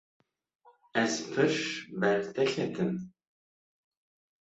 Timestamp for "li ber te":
1.51-2.49